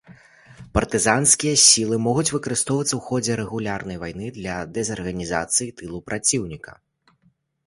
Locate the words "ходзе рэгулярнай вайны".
3.11-4.33